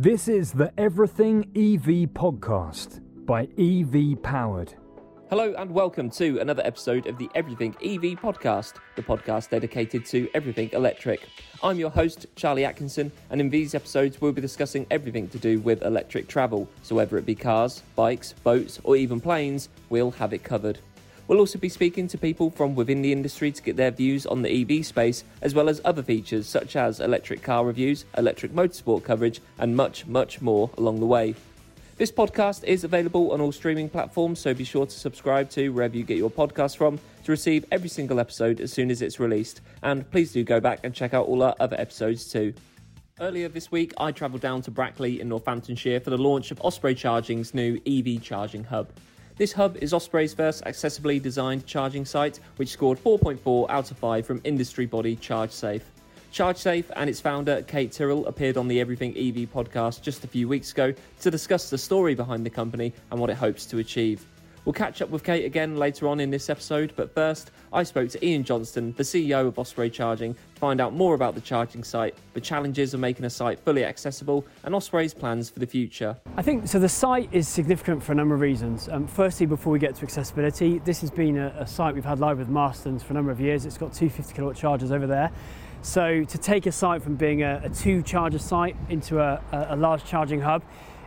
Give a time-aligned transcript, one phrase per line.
[0.00, 4.72] This is the Everything EV podcast by EV Powered.
[5.28, 10.28] Hello and welcome to another episode of the Everything EV podcast, the podcast dedicated to
[10.34, 11.26] everything electric.
[11.64, 15.58] I'm your host, Charlie Atkinson, and in these episodes, we'll be discussing everything to do
[15.58, 16.68] with electric travel.
[16.82, 20.78] So, whether it be cars, bikes, boats, or even planes, we'll have it covered.
[21.28, 24.40] We'll also be speaking to people from within the industry to get their views on
[24.40, 29.04] the EV space, as well as other features such as electric car reviews, electric motorsport
[29.04, 31.34] coverage, and much, much more along the way.
[31.98, 35.94] This podcast is available on all streaming platforms, so be sure to subscribe to wherever
[35.98, 39.60] you get your podcast from to receive every single episode as soon as it's released.
[39.82, 42.54] And please do go back and check out all our other episodes too.
[43.20, 46.94] Earlier this week, I travelled down to Brackley in Northamptonshire for the launch of Osprey
[46.94, 48.88] Charging's new EV charging hub.
[49.38, 54.26] This hub is Osprey's first accessibly designed charging site, which scored 4.4 out of 5
[54.26, 55.82] from industry body ChargeSafe.
[56.32, 60.48] ChargeSafe and its founder, Kate Tyrrell, appeared on the Everything EV podcast just a few
[60.48, 64.26] weeks ago to discuss the story behind the company and what it hopes to achieve.
[64.68, 68.10] We'll catch up with Kate again later on in this episode, but first, I spoke
[68.10, 71.82] to Ian Johnston, the CEO of Osprey Charging, to find out more about the charging
[71.82, 76.14] site, the challenges of making a site fully accessible, and Osprey's plans for the future.
[76.36, 76.78] I think so.
[76.78, 78.90] The site is significant for a number of reasons.
[78.90, 82.18] Um, firstly, before we get to accessibility, this has been a, a site we've had
[82.18, 83.64] live with Marston's for a number of years.
[83.64, 85.30] It's got two 50 kilowatt chargers over there.
[85.80, 89.76] So to take a site from being a, a two charger site into a, a,
[89.76, 90.62] large charging hub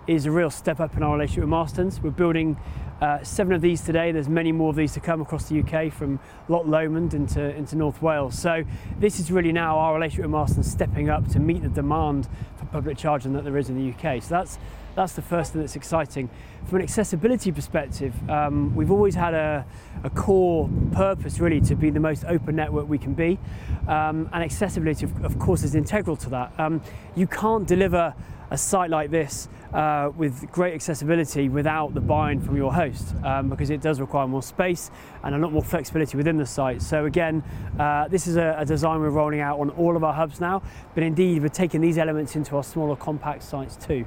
[0.08, 2.02] is a real step up in our relationship with Marston's.
[2.02, 2.58] We're building
[3.02, 4.12] uh, seven of these today.
[4.12, 7.76] There's many more of these to come across the UK from Loch Lomond into, into
[7.76, 8.38] North Wales.
[8.38, 8.64] So
[9.00, 12.66] this is really now our relationship with Marston stepping up to meet the demand for
[12.66, 14.22] public charging that there is in the UK.
[14.22, 14.60] So that's
[14.96, 16.30] that's the first thing that's exciting.
[16.66, 19.66] From an accessibility perspective, um, we've always had a,
[20.04, 23.40] a, core purpose really to be the most open network we can be,
[23.88, 26.52] um, and accessibility, of, of, course, is integral to that.
[26.58, 26.82] Um,
[27.16, 28.14] you can't deliver
[28.52, 33.50] a site like this uh, with great accessibility without the buy-in from your host um,
[33.50, 34.92] because it does require more space
[35.24, 36.82] and a lot more flexibility within the site.
[36.82, 37.42] So again,
[37.80, 40.62] uh, this is a, a, design we're rolling out on all of our hubs now,
[40.94, 44.06] but indeed we're taking these elements into our smaller compact sites too.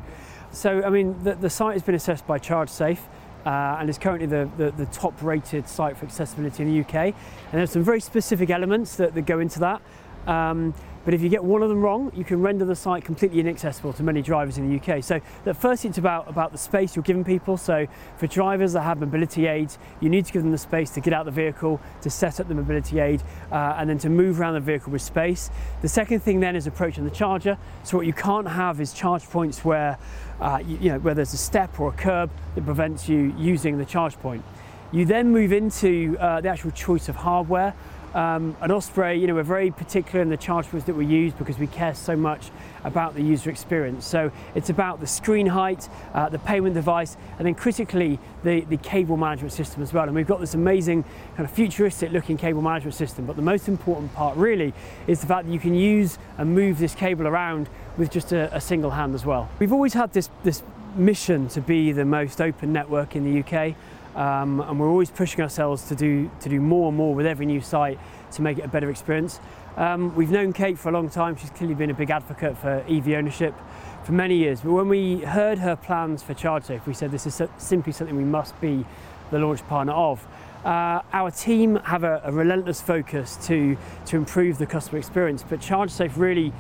[0.53, 3.01] So I mean, the, the site has been assessed by ChargeSafe.
[3.47, 6.95] Uh, and is currently the, the, the, top rated site for accessibility in the UK.
[6.95, 7.15] And
[7.53, 9.83] there's some very specific elements that, that go into that.
[10.27, 10.73] Um,
[11.05, 13.93] but if you get one of them wrong, you can render the site completely inaccessible
[13.95, 15.03] to many drivers in the UK.
[15.05, 17.57] So that first it's about, about the space you're giving people.
[17.57, 21.01] So for drivers that have mobility aids, you need to give them the space to
[21.01, 23.23] get out the vehicle, to set up the mobility aid,
[23.53, 25.51] uh, and then to move around the vehicle with space.
[25.83, 27.59] The second thing then is approaching the charger.
[27.83, 29.99] So what you can't have is charge points where,
[30.41, 33.79] uh, you, you know, where there's a step or a curb that prevents you using
[33.79, 34.45] the charge point.
[34.93, 37.75] You then move into uh, the actual choice of hardware.
[38.15, 41.33] Um, at Osprey, you know, we're very particular in the charge points that we use
[41.33, 42.51] because we care so much
[42.85, 44.07] about the user experience.
[44.07, 48.77] So it's about the screen height, uh, the payment device, and then critically the, the
[48.77, 50.05] cable management system as well.
[50.05, 51.03] And we've got this amazing
[51.37, 53.27] kind of futuristic looking cable management system.
[53.27, 54.73] But the most important part really
[55.09, 58.55] is the fact that you can use and move this cable around with just a,
[58.55, 59.49] a single hand as well.
[59.59, 60.63] We've always had this, this
[60.95, 63.75] mission to be the most open network in the UK.
[64.15, 67.47] Um, and we're always pushing ourselves to do to do more and more with every
[67.47, 67.99] new site
[68.33, 69.41] to make it a better experience.
[69.77, 71.37] Um, we've known Kate for a long time.
[71.37, 73.55] She's clearly been a big advocate for EV ownership
[74.05, 74.61] for many years.
[74.61, 78.25] But when we heard her plans for ChargeSafe, we said this is simply something we
[78.25, 78.85] must be
[79.31, 80.25] the launch partner of.
[80.65, 83.77] Uh, our team have a, a, relentless focus to,
[84.07, 86.53] to improve the customer experience, but ChargeSafe really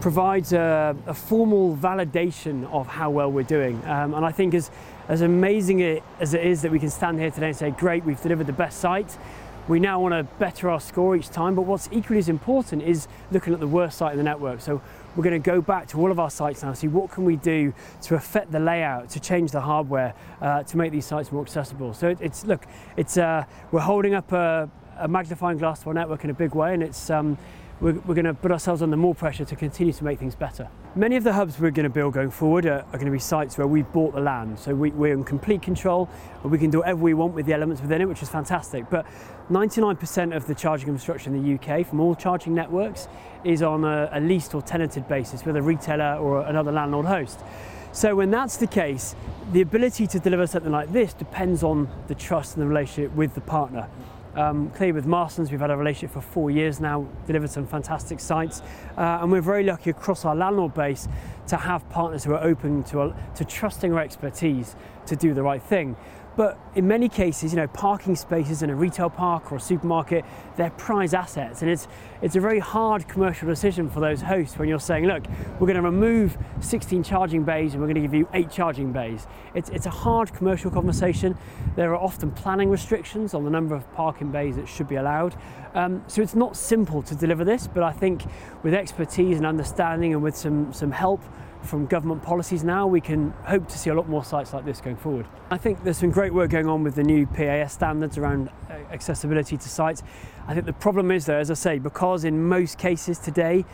[0.00, 3.82] provides a, a formal validation of how well we're doing.
[3.84, 4.70] Um, and I think as,
[5.08, 5.82] as amazing
[6.20, 8.52] as it is that we can stand here today and say, great, we've delivered the
[8.52, 9.18] best site,
[9.66, 11.54] we now want to better our score each time.
[11.54, 14.60] But what's equally as important is looking at the worst site in the network.
[14.60, 14.80] So
[15.14, 17.36] we're going to go back to all of our sites now, see what can we
[17.36, 21.42] do to affect the layout, to change the hardware, uh, to make these sites more
[21.42, 21.92] accessible.
[21.92, 22.64] So it, it's look,
[22.96, 26.54] it's uh, we're holding up a, a, magnifying glass to our network in a big
[26.54, 27.36] way, and it's um,
[27.80, 30.68] we're, we're going to put ourselves under more pressure to continue to make things better.
[30.94, 33.18] Many of the hubs we're going to build going forward are, are going to be
[33.18, 36.08] sites where we've bought the land, so we, are in complete control
[36.42, 38.90] and we can do whatever we want with the elements within it, which is fantastic.
[38.90, 39.06] But
[39.50, 43.08] 99% of the charging infrastructure in the UK from all charging networks
[43.44, 47.40] is on a, a leased or tenanted basis with a retailer or another landlord host.
[47.92, 49.14] So when that's the case,
[49.52, 53.34] the ability to deliver something like this depends on the trust and the relationship with
[53.34, 53.88] the partner.
[54.38, 58.20] Um, clearly with Marston's, we've had a relationship for four years now, delivered some fantastic
[58.20, 58.62] sites,
[58.96, 61.08] uh, and we're very lucky across our landlord base
[61.48, 64.76] to have partners who are open to, to trusting our expertise
[65.06, 65.96] to do the right thing.
[66.38, 70.24] But in many cases, you know, parking spaces in a retail park or a supermarket,
[70.56, 71.62] they're prize assets.
[71.62, 71.88] And it's,
[72.22, 75.24] it's a very hard commercial decision for those hosts when you're saying, look,
[75.58, 78.92] we're going to remove 16 charging bays and we're going to give you eight charging
[78.92, 79.26] bays.
[79.52, 81.36] It's, it's a hard commercial conversation.
[81.74, 85.34] There are often planning restrictions on the number of parking bays that should be allowed.
[85.74, 88.22] Um, so it's not simple to deliver this, but I think
[88.62, 91.20] with expertise and understanding and with some, some help
[91.62, 94.80] from government policies now, we can hope to see a lot more sites like this
[94.80, 95.26] going forward.
[95.50, 98.74] I think there's some great work going on with the new PAS standards around uh,
[98.90, 100.02] accessibility to sites.
[100.46, 103.64] I think the problem is, though, as I say, because in most cases today,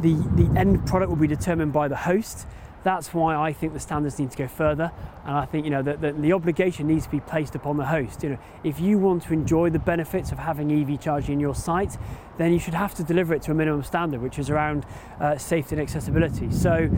[0.00, 2.46] the, the end product will be determined by the host
[2.84, 4.92] that's why I think the standards need to go further,
[5.24, 7.86] and I think you know that the, the, obligation needs to be placed upon the
[7.86, 8.22] host.
[8.22, 11.54] You know, if you want to enjoy the benefits of having EV charging in your
[11.54, 11.96] site,
[12.36, 14.86] then you should have to deliver it to a minimum standard, which is around
[15.20, 16.50] uh, safety and accessibility.
[16.52, 16.88] So,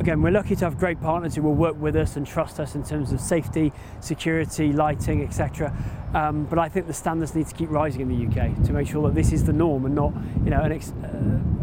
[0.00, 2.74] again, we're lucky to have great partners who will work with us and trust us
[2.74, 5.76] in terms of safety, security, lighting, etc.
[6.14, 8.88] Um, but I think the standards need to keep rising in the UK to make
[8.88, 10.72] sure that this is the norm and not, you know, an.
[10.72, 11.61] Ex- uh,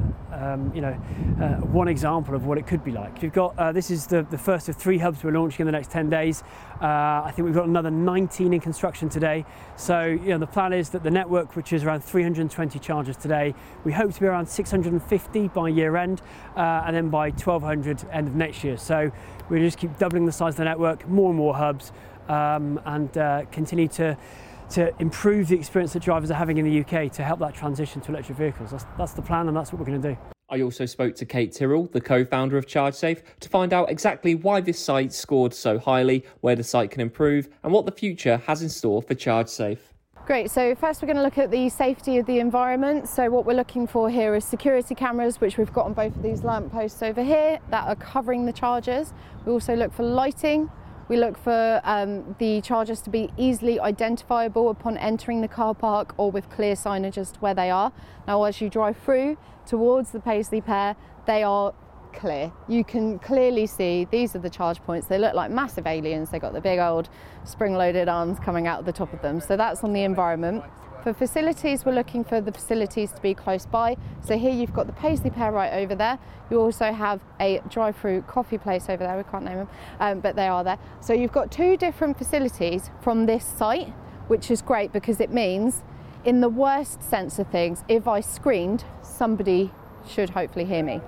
[0.54, 0.94] um, you know,
[1.42, 3.22] uh, one example of what it could be like.
[3.22, 5.72] We've got uh, this is the, the first of three hubs we're launching in the
[5.72, 6.44] next 10 days.
[6.82, 6.86] Uh,
[7.26, 9.46] I think we've got another 19 in construction today.
[9.76, 13.54] So you know, the plan is that the network, which is around 320 chargers today,
[13.84, 16.22] we hope to be around 650 by year end,
[16.56, 18.78] uh, and then by 1200 end of next year.
[18.78, 19.12] So
[19.50, 21.92] we just keep doubling the size of the network, more and more hubs,
[22.28, 24.18] um, and uh, continue to
[24.70, 28.02] to improve the experience that drivers are having in the UK to help that transition
[28.02, 28.72] to electric vehicles.
[28.72, 30.39] That's, that's the plan, and that's what we're going to do.
[30.52, 34.34] I also spoke to Kate Tyrrell, the co founder of ChargeSafe, to find out exactly
[34.34, 38.38] why this site scored so highly, where the site can improve, and what the future
[38.48, 39.80] has in store for ChargeSafe.
[40.26, 43.08] Great, so first we're going to look at the safety of the environment.
[43.08, 46.24] So, what we're looking for here is security cameras, which we've got on both of
[46.24, 49.14] these lamp posts over here that are covering the chargers.
[49.46, 50.70] We also look for lighting,
[51.10, 56.14] we look for um, the chargers to be easily identifiable upon entering the car park
[56.18, 57.92] or with clear signage as to where they are.
[58.28, 60.96] Now, as you drive through towards the Paisley Pear,
[61.26, 61.74] they are
[62.14, 62.52] clear.
[62.68, 65.08] You can clearly see these are the charge points.
[65.08, 66.30] They look like massive aliens.
[66.30, 67.10] They've got the big old
[67.44, 69.42] spring loaded arms coming out of the top of them.
[69.42, 70.64] So that's on the environment.
[71.04, 73.96] For facilities, we're looking for the facilities to be close by.
[74.22, 76.20] So here you've got the Paisley Pear right over there.
[76.52, 79.16] You also have a drive-through coffee place over there.
[79.16, 79.70] We can't name them,
[80.02, 80.78] um, but they are there.
[81.00, 83.88] So you've got two different facilities from this site,
[84.28, 85.84] which is great because it means,
[86.26, 89.72] in the worst sense of things, if I screamed, somebody
[90.06, 91.00] should hopefully hear me,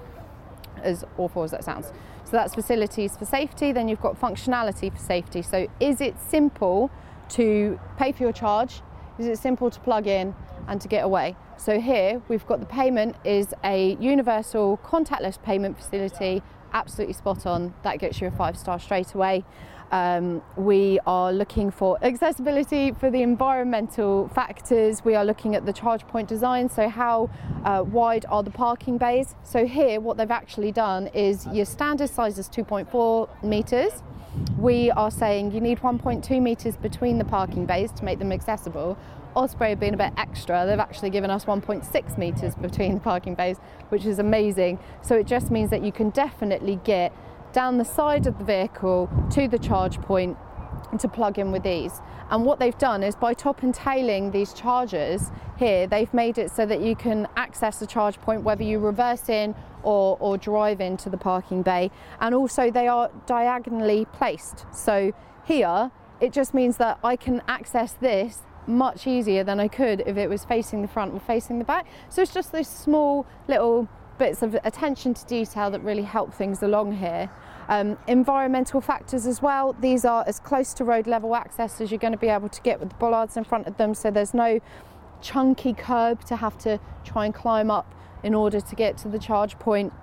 [0.81, 1.91] as awful as that sounds.
[2.23, 3.73] So that's facilities for safety.
[3.73, 5.41] Then you've got functionality for safety.
[5.41, 6.89] So is it simple
[7.29, 8.81] to pay for your charge?
[9.17, 10.33] Is it simple to plug in
[10.67, 11.35] and to get away.
[11.57, 16.41] So here we've got the payment is a universal contactless payment facility,
[16.73, 17.73] absolutely spot on.
[17.83, 19.43] That gets you a five star straight away.
[19.91, 25.03] Um, we are looking for accessibility for the environmental factors.
[25.03, 26.69] We are looking at the charge point design.
[26.69, 27.29] So, how
[27.65, 29.35] uh, wide are the parking bays?
[29.43, 34.01] So, here, what they've actually done is your standard size is 2.4 meters
[34.57, 38.97] we are saying you need 1.2 metres between the parking bays to make them accessible.
[39.35, 40.65] Osprey have been a bit extra.
[40.65, 43.57] They've actually given us 1.6 metres between the parking bays,
[43.89, 44.79] which is amazing.
[45.01, 47.13] So it just means that you can definitely get
[47.53, 50.37] down the side of the vehicle to the charge point
[50.99, 52.01] to plug in with these.
[52.29, 56.51] And what they've done is by top and tailing these chargers here, they've made it
[56.51, 60.79] so that you can access the charge point whether you reverse in or, or drive
[60.81, 61.91] into the parking bay.
[62.19, 64.65] And also, they are diagonally placed.
[64.73, 65.13] So
[65.45, 70.17] here, it just means that I can access this much easier than I could if
[70.17, 71.87] it was facing the front or facing the back.
[72.09, 76.61] So it's just those small little bits of attention to detail that really help things
[76.61, 77.29] along here.
[77.71, 81.99] Um, environmental factors as well, these are as close to road level access as you're
[81.99, 84.33] going to be able to get with the bollards in front of them, so there's
[84.33, 84.59] no
[85.21, 89.17] chunky curb to have to try and climb up in order to get to the
[89.17, 89.93] charge point.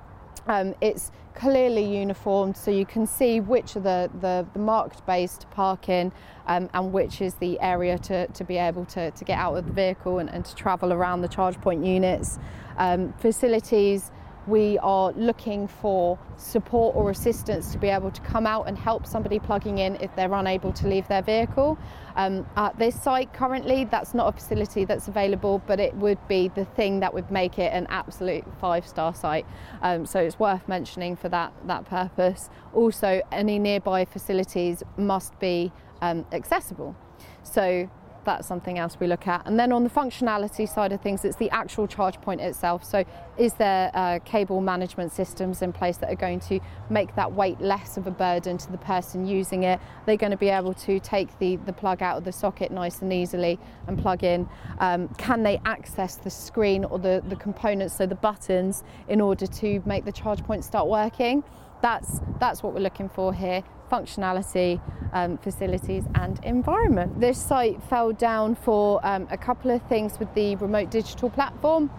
[0.46, 5.36] Um, it's clearly uniformed so you can see which are the, the, the marked bays
[5.36, 6.10] to park in
[6.46, 9.66] um, and which is the area to, to be able to, to get out of
[9.66, 12.38] the vehicle and, and to travel around the charge point units.
[12.78, 14.10] Um, facilities
[14.48, 19.06] we are looking for support or assistance to be able to come out and help
[19.06, 21.78] somebody plugging in if they're unable to leave their vehicle.
[22.16, 26.48] Um, at this site currently, that's not a facility that's available, but it would be
[26.48, 29.46] the thing that would make it an absolute five-star site.
[29.82, 32.50] Um, so it's worth mentioning for that that purpose.
[32.74, 36.96] Also, any nearby facilities must be um, accessible.
[37.42, 37.88] So
[38.28, 39.46] that's something else we look at.
[39.46, 42.84] And then on the functionality side of things, it's the actual charge point itself.
[42.84, 43.02] So
[43.38, 47.58] is there uh, cable management systems in place that are going to make that weight
[47.58, 49.80] less of a burden to the person using it?
[50.04, 53.00] They're going to be able to take the, the plug out of the socket nice
[53.00, 54.46] and easily and plug in.
[54.78, 59.46] Um, can they access the screen or the, the components, so the buttons, in order
[59.46, 61.42] to make the charge point start working?
[61.80, 64.80] That's, that's what we're looking for here functionality,
[65.12, 67.20] um, facilities, and environment.
[67.20, 71.90] This site fell down for um, a couple of things with the remote digital platform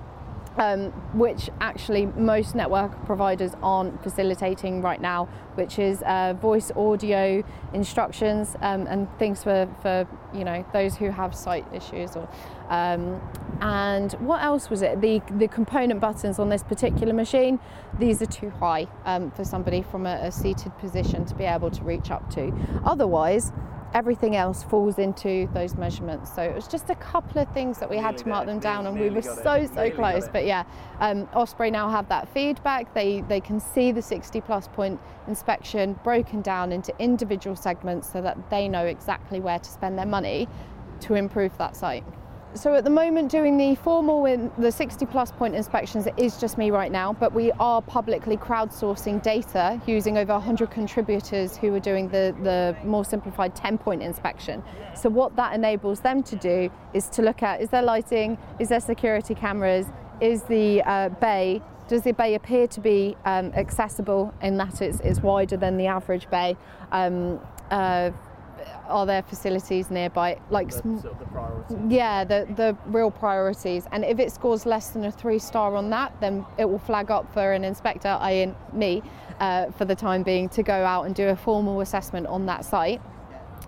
[0.59, 5.25] um, which actually most network providers aren't facilitating right now,
[5.55, 11.09] which is uh, voice audio instructions um, and things for, for you know those who
[11.09, 12.15] have sight issues.
[12.15, 12.29] Or,
[12.69, 13.21] um,
[13.61, 15.01] and what else was it?
[15.01, 17.59] The the component buttons on this particular machine,
[17.97, 21.71] these are too high um, for somebody from a, a seated position to be able
[21.71, 22.53] to reach up to.
[22.83, 23.53] Otherwise
[23.93, 26.33] everything else falls into those measurements.
[26.33, 28.87] So it was just a couple of things that we had to mark them down,
[28.87, 30.27] and we were so so close.
[30.27, 30.63] But yeah,
[30.99, 32.93] um, Osprey now have that feedback.
[32.93, 38.21] They they can see the 60 plus point inspection broken down into individual segments, so
[38.21, 40.47] that they know exactly where to spend their money
[41.01, 42.03] to improve that site.
[42.55, 46.39] So at the moment doing the formal in the 60 plus point inspections it is
[46.39, 51.73] just me right now but we are publicly crowdsourcing data using over 100 contributors who
[51.75, 54.63] are doing the, the more simplified 10 point inspection.
[54.95, 58.69] So what that enables them to do is to look at is there lighting, is
[58.69, 59.85] there security cameras,
[60.19, 64.99] is the uh, bay does the bay appear to be um, accessible in that it's,
[64.99, 66.55] it's, wider than the average bay?
[66.91, 67.39] Um,
[67.71, 68.11] uh,
[68.87, 70.39] are there facilities nearby?
[70.49, 73.87] Like, the, sort of the yeah, the the real priorities.
[73.91, 77.11] And if it scores less than a three star on that, then it will flag
[77.11, 79.01] up for an inspector, i.e., me,
[79.39, 82.65] uh, for the time being, to go out and do a formal assessment on that
[82.65, 83.01] site.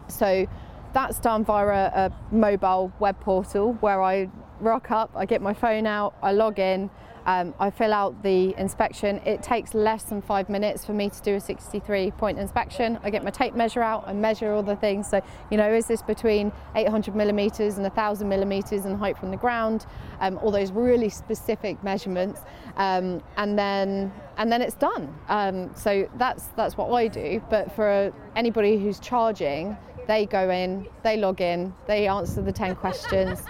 [0.07, 0.47] So
[0.93, 4.29] that's done via a, a mobile web portal where I
[4.59, 6.89] rock up, I get my phone out, I log in.
[7.25, 9.17] Um, I fill out the inspection.
[9.25, 12.99] It takes less than five minutes for me to do a 63 point inspection.
[13.03, 15.09] I get my tape measure out, I measure all the things.
[15.09, 19.37] So, you know, is this between 800 millimeters and 1000 millimeters in height from the
[19.37, 19.85] ground?
[20.19, 22.41] Um, all those really specific measurements.
[22.77, 25.13] Um, and then and then it's done.
[25.29, 27.43] Um, so that's that's what I do.
[27.49, 32.75] But for anybody who's charging, they go in, they log in, they answer the 10
[32.75, 33.43] questions.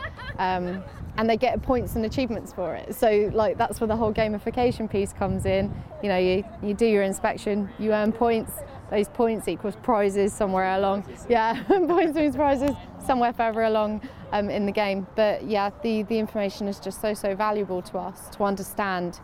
[1.18, 2.96] And they get points and achievements for it.
[2.96, 5.74] So like that's where the whole gamification piece comes in.
[6.02, 8.54] You know, you, you do your inspection, you earn points.
[8.90, 11.06] Those points equals prizes somewhere along.
[11.30, 12.72] Yeah, points means prizes
[13.06, 14.02] somewhere further along
[14.32, 15.08] um, in the game.
[15.16, 19.20] But yeah, the, the information is just so so valuable to us to understand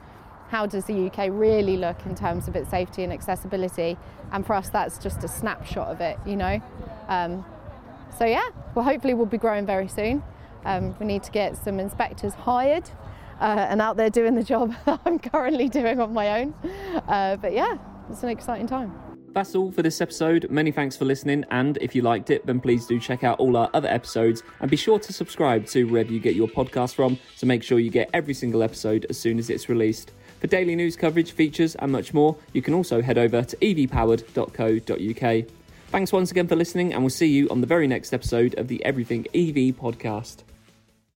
[0.49, 3.97] how does the UK really look in terms of its safety and accessibility.
[4.31, 6.17] And for us, that's just a snapshot of it.
[6.25, 6.61] You know.
[7.09, 7.45] Um,
[8.17, 10.23] so yeah, well hopefully we'll be growing very soon.
[10.67, 12.89] Um, we need to get some inspectors hired
[13.39, 16.53] uh, and out there doing the job that I'm currently doing on my own.
[17.07, 17.77] Uh, but yeah,
[18.09, 18.93] it's an exciting time.
[19.33, 20.49] That's all for this episode.
[20.49, 23.55] Many thanks for listening, and if you liked it, then please do check out all
[23.55, 27.19] our other episodes and be sure to subscribe to wherever you get your podcast from
[27.37, 30.11] to make sure you get every single episode as soon as it's released.
[30.39, 35.45] For daily news coverage, features, and much more, you can also head over to evpowered.co.uk.
[35.89, 38.67] Thanks once again for listening, and we'll see you on the very next episode of
[38.67, 40.46] the Everything EV podcast.